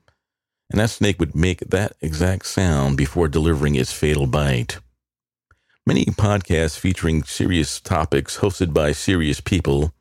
and 0.71 0.79
that 0.79 0.89
snake 0.89 1.19
would 1.19 1.35
make 1.35 1.59
that 1.59 1.93
exact 1.99 2.45
sound 2.45 2.95
before 2.95 3.27
delivering 3.27 3.75
its 3.75 3.91
fatal 3.91 4.25
bite. 4.25 4.79
Many 5.85 6.05
podcasts 6.05 6.79
featuring 6.79 7.23
serious 7.23 7.81
topics 7.81 8.37
hosted 8.37 8.73
by 8.73 8.93
serious 8.93 9.41
people 9.41 9.93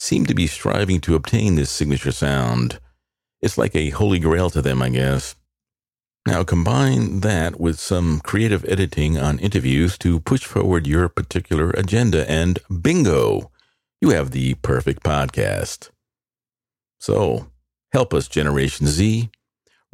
seem 0.00 0.26
to 0.26 0.34
be 0.34 0.48
striving 0.48 1.00
to 1.02 1.14
obtain 1.14 1.54
this 1.54 1.70
signature 1.70 2.10
sound. 2.10 2.80
It's 3.40 3.56
like 3.56 3.76
a 3.76 3.90
holy 3.90 4.18
grail 4.18 4.50
to 4.50 4.60
them, 4.60 4.82
I 4.82 4.88
guess. 4.88 5.36
Now, 6.26 6.42
combine 6.42 7.20
that 7.20 7.60
with 7.60 7.78
some 7.78 8.18
creative 8.18 8.64
editing 8.64 9.16
on 9.16 9.38
interviews 9.38 9.96
to 9.98 10.18
push 10.18 10.42
forward 10.44 10.84
your 10.88 11.08
particular 11.08 11.70
agenda, 11.70 12.28
and 12.28 12.58
bingo, 12.82 13.52
you 14.00 14.10
have 14.10 14.32
the 14.32 14.54
perfect 14.54 15.04
podcast. 15.04 15.90
So, 16.98 17.46
help 17.92 18.12
us, 18.12 18.26
Generation 18.26 18.88
Z 18.88 19.30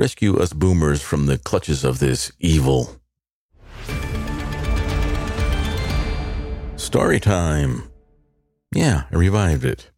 Rescue 0.02 0.36
us 0.40 0.52
boomers 0.52 1.00
from 1.00 1.26
the 1.26 1.38
clutches 1.38 1.84
of 1.84 2.00
this 2.00 2.32
evil. 2.40 2.96
Story 6.74 7.20
time. 7.20 7.84
Yeah, 8.74 9.04
I 9.12 9.14
revived 9.14 9.64
it. 9.64 9.92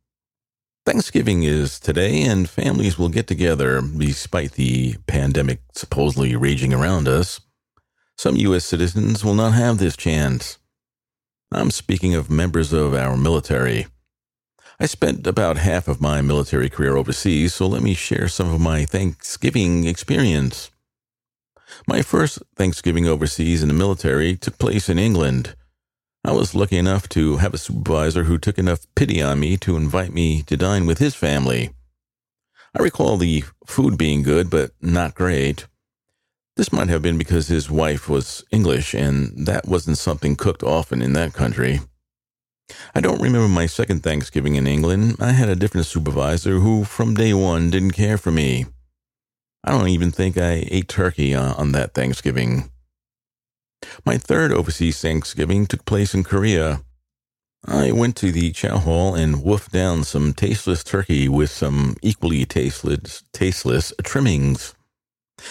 Thanksgiving 0.85 1.45
is 1.45 1.81
today, 1.81 2.21
and 2.21 2.51
families 2.51 2.99
will 2.99 3.09
get 3.09 3.27
together 3.27 3.81
despite 3.81 4.53
the 4.53 4.97
pandemic 5.07 5.61
supposedly 5.73 6.37
raging 6.37 6.75
around 6.75 7.09
us. 7.09 7.41
Some 8.19 8.37
U.S. 8.37 8.67
citizens 8.67 9.25
will 9.25 9.33
not 9.33 9.55
have 9.55 9.79
this 9.79 9.97
chance. 9.97 10.59
I'm 11.51 11.71
speaking 11.71 12.15
of 12.15 12.29
members 12.29 12.75
of 12.75 12.93
our 12.93 13.17
military. 13.17 13.87
I 14.81 14.87
spent 14.87 15.27
about 15.27 15.57
half 15.57 15.87
of 15.87 16.01
my 16.01 16.21
military 16.21 16.69
career 16.69 16.97
overseas, 16.97 17.55
so 17.55 17.67
let 17.67 17.83
me 17.83 17.95
share 17.95 18.27
some 18.27 18.53
of 18.53 18.61
my 18.61 18.85
Thanksgiving 18.85 19.87
experience. 19.87 20.71
My 21.87 22.03
first 22.03 22.43
Thanksgiving 22.57 23.07
overseas 23.07 23.63
in 23.63 23.69
the 23.69 23.75
military 23.75 24.37
took 24.37 24.59
place 24.59 24.89
in 24.89 24.99
England. 24.99 25.55
I 26.25 26.33
was 26.33 26.55
lucky 26.55 26.77
enough 26.79 27.09
to 27.11 27.37
have 27.37 27.55
a 27.55 27.59
supervisor 27.59 28.25
who 28.25 28.39
took 28.39 28.59
enough 28.59 28.87
pity 28.97 29.23
on 29.23 29.39
me 29.39 29.57
to 29.59 29.77
invite 29.77 30.13
me 30.13 30.43
to 30.43 30.57
dine 30.57 30.87
with 30.87 30.99
his 30.99 31.15
family. 31.15 31.71
I 32.77 32.83
recall 32.83 33.17
the 33.17 33.45
food 33.67 33.97
being 33.97 34.23
good, 34.23 34.51
but 34.51 34.73
not 34.81 35.15
great. 35.15 35.67
This 36.57 36.73
might 36.73 36.89
have 36.89 37.03
been 37.03 37.19
because 37.19 37.47
his 37.49 37.71
wife 37.71 38.09
was 38.09 38.45
English, 38.51 38.95
and 38.95 39.47
that 39.47 39.69
wasn't 39.69 39.99
something 39.99 40.35
cooked 40.35 40.63
often 40.63 41.03
in 41.03 41.13
that 41.13 41.33
country. 41.33 41.81
I 42.95 43.01
don't 43.01 43.21
remember 43.21 43.49
my 43.49 43.67
second 43.67 44.03
Thanksgiving 44.03 44.55
in 44.55 44.67
England. 44.67 45.17
I 45.21 45.33
had 45.33 45.49
a 45.49 45.57
different 45.57 45.87
supervisor 45.87 46.61
who, 46.61 46.85
from 46.85 47.15
day 47.15 47.35
one, 47.35 47.71
didn't 47.71 47.93
care 47.93 48.17
for 48.17 48.31
me. 48.31 48.67
I 49.63 49.71
don't 49.71 49.89
even 49.89 50.11
think 50.11 50.37
I 50.37 50.67
ate 50.71 50.89
turkey 50.89 51.35
on, 51.35 51.53
on 51.55 51.73
that 51.73 51.95
Thanksgiving. 51.95 52.71
My 54.05 54.19
third 54.19 54.53
overseas 54.53 55.01
Thanksgiving 55.01 55.67
took 55.67 55.85
place 55.85 56.15
in 56.15 56.25
Korea. 56.25 56.83
I 57.67 57.93
went 57.93 58.17
to 58.17 58.31
the 58.31 58.53
chow 58.53 58.79
hall 58.79 59.15
and 59.15 59.43
wolfed 59.43 59.73
down 59.73 60.05
some 60.05 60.35
tasteless 60.35 60.85
turkey 60.85 61.29
with 61.29 61.51
some 61.51 61.97
equally 62.03 62.45
tasteless, 62.45 63.23
tasteless 63.33 63.93
trimmings. 64.03 64.75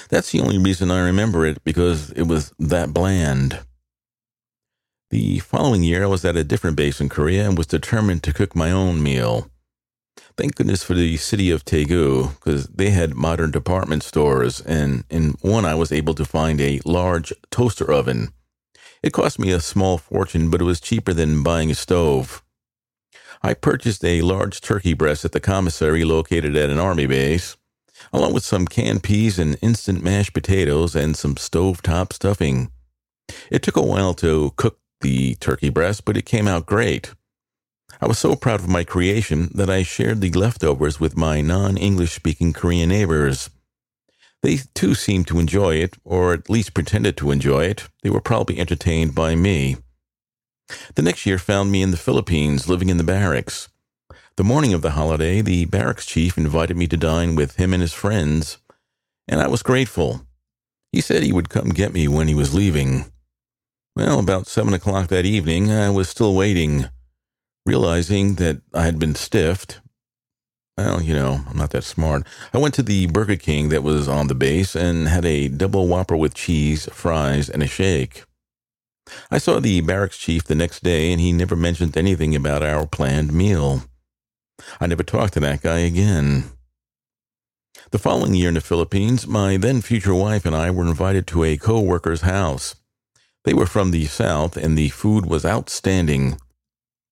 That's 0.10 0.32
the 0.32 0.42
only 0.42 0.58
reason 0.58 0.92
I 0.92 1.06
remember 1.06 1.46
it 1.46 1.64
because 1.64 2.12
it 2.12 2.24
was 2.24 2.54
that 2.60 2.94
bland. 2.94 3.60
The 5.14 5.38
following 5.38 5.84
year, 5.84 6.06
I 6.06 6.08
was 6.08 6.26
at 6.26 6.36
a 6.36 6.44
different 6.44 6.76
base 6.76 7.00
in 7.00 7.08
Korea 7.08 7.48
and 7.48 7.56
was 7.56 7.68
determined 7.68 8.24
to 8.24 8.34
cook 8.34 8.56
my 8.56 8.72
own 8.72 9.04
meal. 9.04 9.48
Thank 10.36 10.56
goodness 10.56 10.82
for 10.82 10.96
the 10.96 11.18
city 11.18 11.52
of 11.52 11.64
Daegu, 11.64 12.34
because 12.34 12.66
they 12.66 12.90
had 12.90 13.14
modern 13.14 13.52
department 13.52 14.02
stores, 14.02 14.60
and 14.62 15.04
in 15.12 15.36
one 15.42 15.66
I 15.66 15.76
was 15.76 15.92
able 15.92 16.16
to 16.16 16.26
find 16.26 16.60
a 16.60 16.82
large 16.84 17.32
toaster 17.52 17.94
oven. 17.94 18.34
It 19.04 19.14
cost 19.14 19.38
me 19.38 19.52
a 19.52 19.60
small 19.60 20.00
fortune, 20.00 20.50
but 20.50 20.62
it 20.62 20.64
was 20.64 20.82
cheaper 20.82 21.14
than 21.14 21.44
buying 21.44 21.70
a 21.70 21.76
stove. 21.76 22.42
I 23.44 23.54
purchased 23.54 24.04
a 24.04 24.24
large 24.24 24.62
turkey 24.62 24.96
breast 24.96 25.24
at 25.24 25.32
the 25.32 25.40
commissary 25.40 26.04
located 26.04 26.56
at 26.56 26.72
an 26.72 26.80
army 26.80 27.06
base, 27.06 27.56
along 28.12 28.34
with 28.34 28.44
some 28.44 28.66
canned 28.66 29.04
peas 29.04 29.38
and 29.38 29.60
instant 29.62 30.02
mashed 30.02 30.34
potatoes 30.34 30.96
and 30.96 31.16
some 31.16 31.36
stovetop 31.36 32.14
stuffing. 32.14 32.72
It 33.52 33.62
took 33.62 33.78
a 33.78 33.82
while 33.84 34.16
to 34.16 34.54
cook 34.56 34.80
the 35.04 35.36
turkey 35.36 35.70
breast, 35.70 36.04
but 36.04 36.18
it 36.18 36.26
came 36.26 36.48
out 36.48 36.66
great. 36.66 37.14
I 38.02 38.08
was 38.08 38.18
so 38.18 38.36
proud 38.36 38.60
of 38.60 38.68
my 38.68 38.84
creation 38.84 39.52
that 39.54 39.70
I 39.70 39.84
shared 39.84 40.20
the 40.20 40.32
leftovers 40.32 41.00
with 41.00 41.16
my 41.16 41.42
non 41.42 41.78
English 41.78 42.14
speaking 42.14 42.52
Korean 42.52 42.90
neighbors. 42.90 43.52
They 44.42 44.60
too 44.74 44.96
seemed 44.96 45.28
to 45.28 45.40
enjoy 45.40 45.76
it, 45.76 45.96
or 46.04 46.34
at 46.34 46.50
least 46.50 46.74
pretended 46.74 47.16
to 47.18 47.32
enjoy 47.32 47.66
it. 47.66 47.88
They 48.02 48.10
were 48.10 48.20
probably 48.20 48.60
entertained 48.60 49.14
by 49.14 49.36
me. 49.36 49.78
The 50.96 51.02
next 51.02 51.26
year 51.26 51.38
found 51.38 51.72
me 51.72 51.82
in 51.82 51.92
the 51.92 51.98
Philippines, 51.98 52.68
living 52.68 52.90
in 52.90 52.98
the 52.98 53.04
barracks. 53.04 53.70
The 54.36 54.44
morning 54.44 54.74
of 54.74 54.82
the 54.82 54.92
holiday, 54.92 55.42
the 55.42 55.66
barracks 55.66 56.06
chief 56.06 56.38
invited 56.38 56.76
me 56.76 56.88
to 56.88 56.98
dine 56.98 57.36
with 57.36 57.58
him 57.58 57.72
and 57.72 57.82
his 57.82 57.94
friends, 57.94 58.58
and 59.28 59.40
I 59.40 59.48
was 59.48 59.62
grateful. 59.62 60.26
He 60.92 61.02
said 61.02 61.24
he 61.24 61.32
would 61.32 61.50
come 61.50 61.70
get 61.70 61.94
me 61.94 62.08
when 62.08 62.28
he 62.28 62.36
was 62.36 62.54
leaving. 62.54 63.13
Well, 63.96 64.20
about 64.20 64.48
seven 64.48 64.74
o'clock 64.74 65.10
that 65.10 65.26
evening, 65.26 65.72
I 65.72 65.92
was 65.92 66.10
still 66.10 66.34
waiting, 66.34 66.90
realizing 67.64 68.36
that 68.36 68.62
I 68.74 68.86
had 68.86 68.98
been 68.98 69.14
stiffed. 69.14 69.82
Well, 70.76 71.00
you 71.00 71.14
know, 71.14 71.42
I'm 71.48 71.58
not 71.58 71.70
that 71.72 71.84
smart. 71.84 72.26
I 72.54 72.58
went 72.58 72.74
to 72.76 72.82
the 72.82 73.06
Burger 73.06 73.36
King 73.36 73.70
that 73.70 73.84
was 73.84 74.08
on 74.08 74.28
the 74.28 74.36
base 74.36 74.76
and 74.76 75.08
had 75.08 75.26
a 75.26 75.48
double 75.48 75.88
whopper 75.88 76.16
with 76.16 76.34
cheese, 76.34 76.90
fries, 76.92 77.50
and 77.50 77.62
a 77.62 77.68
shake. 77.68 78.24
I 79.30 79.38
saw 79.38 79.60
the 79.60 79.82
barracks 79.82 80.18
chief 80.18 80.46
the 80.46 80.56
next 80.56 80.82
day, 80.82 81.12
and 81.12 81.22
he 81.22 81.32
never 81.32 81.56
mentioned 81.56 81.96
anything 81.96 82.36
about 82.36 82.64
our 82.64 82.88
planned 82.88 83.32
meal. 83.32 83.84
I 84.82 84.88
never 84.88 85.04
talked 85.04 85.34
to 85.34 85.40
that 85.42 85.62
guy 85.62 85.80
again. 85.80 86.46
The 87.92 88.00
following 88.00 88.34
year 88.34 88.48
in 88.48 88.56
the 88.56 88.62
Philippines, 88.62 89.28
my 89.28 89.58
then 89.58 89.82
future 89.82 90.16
wife 90.16 90.48
and 90.48 90.56
I 90.56 90.72
were 90.72 90.88
invited 90.88 91.28
to 91.28 91.44
a 91.44 91.58
co 91.58 91.80
worker's 91.80 92.22
house. 92.22 92.74
They 93.44 93.54
were 93.54 93.66
from 93.66 93.92
the 93.92 94.06
South, 94.06 94.56
and 94.56 94.78
the 94.78 94.90
food 94.90 95.26
was 95.26 95.46
outstanding. 95.46 96.38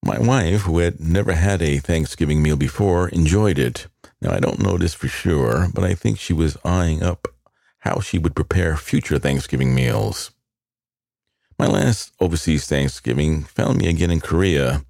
My 0.04 0.18
wife, 0.20 0.62
who 0.62 0.80
had 0.80 1.00
never 1.00 1.34
had 1.34 1.62
a 1.62 1.78
Thanksgiving 1.80 2.42
meal 2.42 2.56
before, 2.56 3.10
enjoyed 3.10 3.60
it. 3.60 3.88
Now, 4.22 4.32
I 4.32 4.40
don't 4.40 4.62
know 4.62 4.78
this 4.78 4.94
for 4.94 5.08
sure, 5.08 5.68
but 5.74 5.84
I 5.84 5.94
think 5.94 6.18
she 6.18 6.34
was 6.34 6.58
eyeing 6.64 7.04
up 7.04 7.28
how 7.80 8.00
she 8.00 8.18
would 8.18 8.36
prepare 8.36 8.78
future 8.78 9.20
Thanksgiving 9.20 9.76
meals. 9.76 10.32
My 11.60 11.68
last 11.68 12.14
overseas 12.20 12.66
Thanksgiving 12.66 13.44
found 13.44 13.78
me 13.78 13.90
again 13.90 14.10
in 14.12 14.22
Korea. 14.22 14.86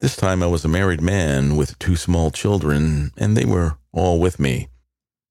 This 0.00 0.16
time 0.16 0.42
I 0.42 0.46
was 0.46 0.64
a 0.64 0.68
married 0.68 1.00
man 1.00 1.56
with 1.56 1.78
two 1.78 1.96
small 1.96 2.30
children, 2.30 3.10
and 3.16 3.36
they 3.36 3.44
were 3.44 3.78
all 3.92 4.20
with 4.20 4.38
me. 4.38 4.68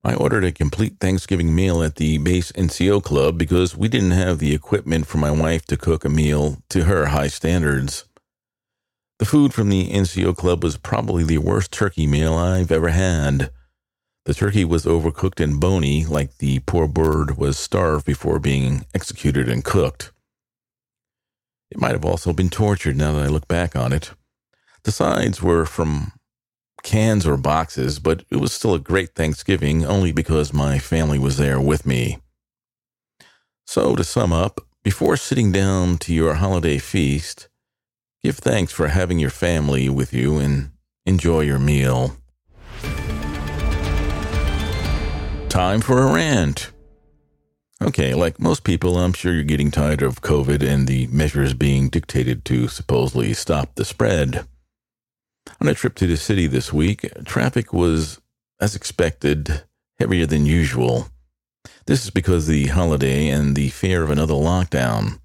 I 0.07 0.13
ordered 0.13 0.45
a 0.45 0.53
complete 0.53 0.99
Thanksgiving 1.01 1.53
meal 1.53 1.83
at 1.83 1.95
the 1.95 2.17
base 2.19 2.53
NCO 2.53 3.03
club 3.03 3.37
because 3.37 3.75
we 3.75 3.89
didn't 3.89 4.11
have 4.11 4.39
the 4.39 4.55
equipment 4.55 5.05
for 5.05 5.17
my 5.17 5.31
wife 5.31 5.65
to 5.65 5.75
cook 5.75 6.05
a 6.05 6.09
meal 6.09 6.59
to 6.69 6.85
her 6.85 7.07
high 7.07 7.27
standards. 7.27 8.05
The 9.19 9.25
food 9.25 9.53
from 9.53 9.67
the 9.67 9.89
NCO 9.89 10.37
club 10.37 10.63
was 10.63 10.77
probably 10.77 11.25
the 11.25 11.39
worst 11.39 11.73
turkey 11.73 12.07
meal 12.07 12.35
I've 12.35 12.71
ever 12.71 12.87
had. 12.87 13.51
The 14.23 14.33
turkey 14.33 14.63
was 14.63 14.85
overcooked 14.85 15.43
and 15.43 15.59
bony, 15.59 16.05
like 16.05 16.37
the 16.37 16.59
poor 16.59 16.87
bird 16.87 17.37
was 17.37 17.59
starved 17.59 18.05
before 18.05 18.39
being 18.39 18.85
executed 18.95 19.49
and 19.49 19.61
cooked. 19.61 20.13
It 21.69 21.81
might 21.81 21.91
have 21.91 22.05
also 22.05 22.31
been 22.31 22.49
tortured 22.49 22.95
now 22.95 23.11
that 23.11 23.25
I 23.25 23.27
look 23.27 23.49
back 23.49 23.75
on 23.75 23.91
it. 23.91 24.11
The 24.83 24.93
sides 24.93 25.43
were 25.43 25.65
from 25.65 26.13
cans 26.83 27.25
or 27.27 27.37
boxes, 27.37 27.99
but 27.99 28.23
it 28.29 28.37
was 28.37 28.53
still 28.53 28.73
a 28.73 28.79
great 28.79 29.15
Thanksgiving 29.15 29.85
only 29.85 30.11
because 30.11 30.53
my 30.53 30.79
family 30.79 31.19
was 31.19 31.37
there 31.37 31.59
with 31.59 31.85
me. 31.85 32.17
So, 33.65 33.95
to 33.95 34.03
sum 34.03 34.31
up, 34.31 34.61
before 34.83 35.17
sitting 35.17 35.51
down 35.51 35.97
to 35.99 36.13
your 36.13 36.35
holiday 36.35 36.77
feast, 36.77 37.49
give 38.23 38.37
thanks 38.37 38.71
for 38.71 38.87
having 38.87 39.19
your 39.19 39.29
family 39.29 39.89
with 39.89 40.13
you 40.13 40.37
and 40.37 40.71
enjoy 41.05 41.41
your 41.41 41.59
meal. 41.59 42.15
Time 45.49 45.81
for 45.81 46.01
a 46.01 46.13
rant. 46.13 46.71
Okay, 47.81 48.13
like 48.13 48.39
most 48.39 48.63
people, 48.63 48.97
I'm 48.97 49.13
sure 49.13 49.33
you're 49.33 49.43
getting 49.43 49.71
tired 49.71 50.01
of 50.01 50.21
COVID 50.21 50.63
and 50.63 50.87
the 50.87 51.07
measures 51.07 51.53
being 51.53 51.89
dictated 51.89 52.43
to 52.45 52.67
supposedly 52.67 53.33
stop 53.33 53.75
the 53.75 53.85
spread. 53.85 54.47
On 55.61 55.67
a 55.67 55.73
trip 55.73 55.95
to 55.95 56.07
the 56.07 56.17
city 56.17 56.47
this 56.47 56.71
week, 56.71 57.09
traffic 57.25 57.73
was, 57.73 58.19
as 58.59 58.75
expected, 58.75 59.63
heavier 59.99 60.25
than 60.25 60.45
usual. 60.45 61.07
This 61.85 62.03
is 62.03 62.09
because 62.09 62.47
the 62.47 62.67
holiday 62.67 63.29
and 63.29 63.55
the 63.55 63.69
fear 63.69 64.03
of 64.03 64.11
another 64.11 64.33
lockdown. 64.33 65.19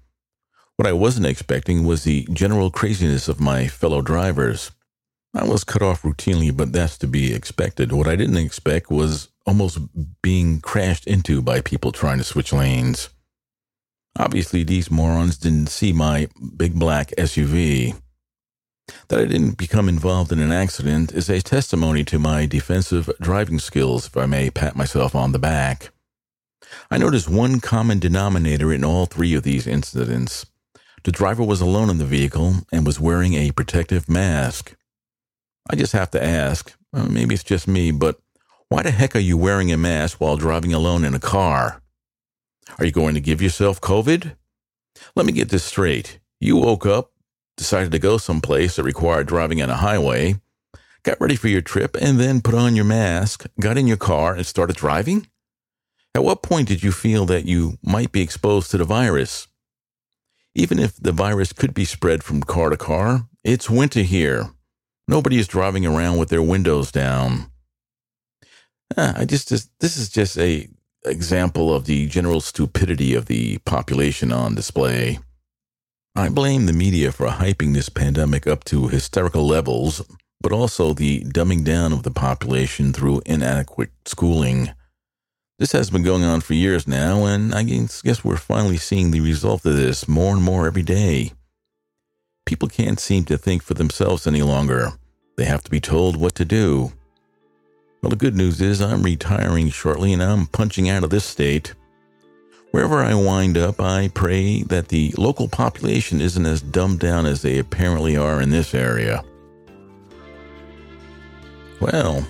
What 0.75 0.87
I 0.87 0.93
wasn't 0.93 1.27
expecting 1.27 1.85
was 1.85 2.03
the 2.03 2.27
general 2.33 2.71
craziness 2.71 3.27
of 3.27 3.39
my 3.39 3.67
fellow 3.67 4.01
drivers. 4.01 4.71
I 5.35 5.45
was 5.45 5.63
cut 5.63 5.81
off 5.81 6.03
routinely, 6.03 6.55
but 6.55 6.71
that's 6.71 6.97
to 6.99 7.07
be 7.07 7.33
expected. 7.33 7.91
What 7.91 8.07
I 8.07 8.15
didn't 8.15 8.37
expect 8.37 8.91
was 8.91 9.29
almost 9.45 9.79
being 10.21 10.61
crashed 10.61 11.07
into 11.07 11.41
by 11.41 11.61
people 11.61 11.91
trying 11.91 12.19
to 12.19 12.23
switch 12.23 12.53
lanes. 12.53 13.09
Obviously, 14.17 14.63
these 14.63 14.91
morons 14.91 15.37
didn't 15.37 15.67
see 15.67 15.91
my 15.91 16.27
big 16.55 16.77
black 16.77 17.11
SUV. 17.17 17.95
That 19.07 19.19
I 19.19 19.25
didn't 19.25 19.57
become 19.57 19.87
involved 19.87 20.31
in 20.31 20.39
an 20.39 20.51
accident 20.51 21.13
is 21.13 21.29
a 21.29 21.41
testimony 21.41 22.03
to 22.05 22.19
my 22.19 22.45
defensive 22.45 23.09
driving 23.21 23.59
skills, 23.59 24.07
if 24.07 24.17
I 24.17 24.25
may 24.25 24.49
pat 24.49 24.75
myself 24.75 25.15
on 25.15 25.31
the 25.31 25.39
back. 25.39 25.91
I 26.91 26.97
noticed 26.97 27.29
one 27.29 27.59
common 27.59 27.99
denominator 27.99 28.73
in 28.73 28.83
all 28.83 29.05
three 29.05 29.33
of 29.35 29.43
these 29.43 29.67
incidents. 29.67 30.45
The 31.03 31.11
driver 31.11 31.43
was 31.43 31.61
alone 31.61 31.89
in 31.89 31.97
the 31.97 32.05
vehicle 32.05 32.55
and 32.71 32.85
was 32.85 32.99
wearing 32.99 33.33
a 33.35 33.51
protective 33.51 34.09
mask. 34.09 34.75
I 35.69 35.75
just 35.75 35.93
have 35.93 36.11
to 36.11 36.23
ask, 36.23 36.73
maybe 36.91 37.35
it's 37.35 37.43
just 37.43 37.67
me, 37.67 37.91
but 37.91 38.19
why 38.67 38.81
the 38.83 38.91
heck 38.91 39.15
are 39.15 39.19
you 39.19 39.37
wearing 39.37 39.71
a 39.71 39.77
mask 39.77 40.19
while 40.19 40.35
driving 40.35 40.73
alone 40.73 41.05
in 41.05 41.13
a 41.13 41.19
car? 41.19 41.81
Are 42.79 42.85
you 42.85 42.91
going 42.91 43.13
to 43.13 43.21
give 43.21 43.41
yourself 43.41 43.79
COVID? 43.79 44.35
Let 45.15 45.25
me 45.25 45.31
get 45.31 45.49
this 45.49 45.63
straight. 45.63 46.19
You 46.39 46.57
woke 46.57 46.85
up, 46.85 47.11
decided 47.57 47.91
to 47.91 47.99
go 47.99 48.17
someplace 48.17 48.75
that 48.75 48.83
required 48.83 49.27
driving 49.27 49.61
on 49.61 49.69
a 49.69 49.75
highway, 49.75 50.35
got 51.03 51.19
ready 51.19 51.35
for 51.35 51.47
your 51.47 51.61
trip, 51.61 51.95
and 51.99 52.19
then 52.19 52.41
put 52.41 52.55
on 52.55 52.75
your 52.75 52.85
mask, 52.85 53.45
got 53.59 53.77
in 53.77 53.87
your 53.87 53.97
car, 53.97 54.35
and 54.35 54.45
started 54.45 54.75
driving? 54.75 55.27
At 56.15 56.23
what 56.23 56.43
point 56.43 56.67
did 56.67 56.83
you 56.83 56.91
feel 56.91 57.25
that 57.25 57.45
you 57.45 57.77
might 57.81 58.11
be 58.11 58.21
exposed 58.21 58.71
to 58.71 58.77
the 58.77 58.85
virus? 58.85 59.47
Even 60.55 60.77
if 60.77 60.95
the 60.95 61.11
virus 61.11 61.51
could 61.53 61.73
be 61.73 61.85
spread 61.85 62.23
from 62.23 62.43
car 62.43 62.69
to 62.69 62.77
car, 62.77 63.27
it's 63.43 63.69
winter 63.69 64.01
here. 64.01 64.51
Nobody 65.07 65.39
is 65.39 65.47
driving 65.47 65.85
around 65.85 66.17
with 66.17 66.29
their 66.29 66.41
windows 66.41 66.91
down. 66.91 67.51
Uh, 68.95 69.13
I 69.17 69.25
just, 69.25 69.49
just 69.49 69.71
this 69.79 69.97
is 69.97 70.09
just 70.09 70.37
a 70.37 70.69
example 71.05 71.73
of 71.73 71.85
the 71.85 72.07
general 72.07 72.39
stupidity 72.39 73.13
of 73.15 73.25
the 73.25 73.57
population 73.59 74.31
on 74.31 74.55
display. 74.55 75.19
I 76.15 76.29
blame 76.29 76.67
the 76.67 76.73
media 76.73 77.11
for 77.11 77.25
hyping 77.25 77.73
this 77.73 77.89
pandemic 77.89 78.45
up 78.45 78.63
to 78.65 78.87
hysterical 78.87 79.47
levels, 79.47 80.05
but 80.41 80.51
also 80.51 80.93
the 80.93 81.21
dumbing 81.23 81.63
down 81.63 81.91
of 81.91 82.03
the 82.03 82.11
population 82.11 82.93
through 82.93 83.23
inadequate 83.25 83.89
schooling. 84.05 84.69
This 85.57 85.71
has 85.71 85.89
been 85.89 86.03
going 86.03 86.23
on 86.23 86.41
for 86.41 86.53
years 86.53 86.87
now, 86.87 87.25
and 87.25 87.55
I 87.55 87.63
guess 87.63 88.23
we're 88.23 88.37
finally 88.37 88.77
seeing 88.77 89.09
the 89.09 89.21
result 89.21 89.65
of 89.65 89.75
this 89.75 90.07
more 90.07 90.35
and 90.35 90.43
more 90.43 90.67
every 90.67 90.83
day. 90.83 91.31
People 92.45 92.67
can't 92.67 92.99
seem 92.99 93.25
to 93.25 93.37
think 93.37 93.63
for 93.63 93.73
themselves 93.73 94.27
any 94.27 94.43
longer. 94.43 94.91
They 95.35 95.45
have 95.45 95.63
to 95.63 95.71
be 95.71 95.79
told 95.79 96.15
what 96.15 96.35
to 96.35 96.45
do. 96.45 96.93
Well, 98.03 98.11
the 98.11 98.15
good 98.15 98.35
news 98.35 98.61
is 98.61 98.83
I'm 98.83 99.01
retiring 99.01 99.69
shortly 99.69 100.13
and 100.13 100.21
I'm 100.21 100.45
punching 100.45 100.89
out 100.89 101.03
of 101.03 101.09
this 101.09 101.25
state. 101.25 101.73
Wherever 102.73 103.03
I 103.03 103.13
wind 103.13 103.55
up, 103.55 103.79
I 103.79 104.09
pray 104.15 104.63
that 104.63 104.87
the 104.87 105.13
local 105.15 105.47
population 105.47 106.19
isn't 106.19 106.43
as 106.47 106.59
dumbed 106.59 107.01
down 107.01 107.27
as 107.27 107.43
they 107.43 107.59
apparently 107.59 108.17
are 108.17 108.41
in 108.41 108.49
this 108.49 108.73
area. 108.73 109.23
Well, 111.79 112.27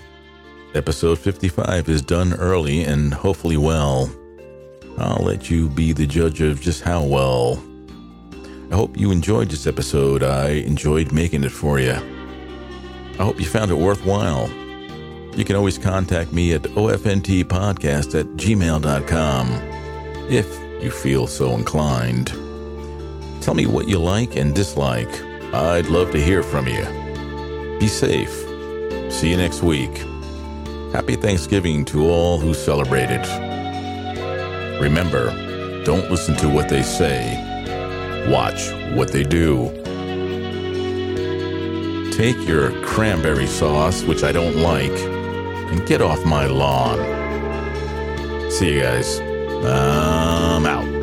episode 0.75 1.17
55 1.17 1.87
is 1.87 2.01
done 2.01 2.33
early 2.33 2.83
and 2.83 3.13
hopefully 3.13 3.55
well. 3.55 4.13
I'll 4.97 5.23
let 5.23 5.49
you 5.49 5.69
be 5.69 5.93
the 5.93 6.05
judge 6.05 6.41
of 6.41 6.59
just 6.59 6.81
how 6.81 7.05
well. 7.05 7.63
I 8.69 8.75
hope 8.75 8.99
you 8.99 9.11
enjoyed 9.13 9.49
this 9.49 9.65
episode. 9.65 10.23
I 10.23 10.49
enjoyed 10.49 11.13
making 11.13 11.45
it 11.45 11.53
for 11.53 11.79
you. 11.79 11.93
I 11.93 13.23
hope 13.23 13.39
you 13.39 13.45
found 13.45 13.71
it 13.71 13.75
worthwhile. 13.75 14.49
You 15.37 15.45
can 15.45 15.55
always 15.55 15.77
contact 15.77 16.33
me 16.33 16.51
at 16.51 16.63
ofntpodcast 16.63 18.19
at 18.19 18.25
gmail.com 18.35 19.72
if 20.33 20.47
you 20.83 20.89
feel 20.89 21.27
so 21.27 21.55
inclined. 21.55 22.27
Tell 23.41 23.53
me 23.53 23.65
what 23.65 23.87
you 23.87 23.99
like 23.99 24.35
and 24.35 24.55
dislike. 24.55 25.21
I'd 25.53 25.85
love 25.87 26.11
to 26.11 26.21
hear 26.21 26.41
from 26.41 26.67
you. 26.67 26.85
Be 27.79 27.87
safe. 27.87 28.33
See 29.11 29.29
you 29.29 29.37
next 29.37 29.61
week. 29.61 29.95
Happy 30.91 31.15
Thanksgiving 31.15 31.85
to 31.85 32.09
all 32.09 32.39
who 32.39 32.53
celebrate 32.53 33.09
it. 33.09 34.81
Remember, 34.81 35.31
don't 35.83 36.09
listen 36.09 36.35
to 36.37 36.49
what 36.49 36.69
they 36.69 36.81
say, 36.83 38.27
watch 38.29 38.71
what 38.95 39.11
they 39.11 39.23
do. 39.23 39.69
Take 42.11 42.47
your 42.47 42.71
cranberry 42.83 43.47
sauce, 43.47 44.03
which 44.03 44.23
I 44.23 44.31
don't 44.31 44.57
like, 44.57 44.91
and 45.71 45.85
get 45.87 46.01
off 46.01 46.23
my 46.25 46.45
lawn. 46.45 46.99
See 48.51 48.75
you 48.75 48.81
guys. 48.81 49.32
I'm 49.65 50.65
out. 50.65 51.02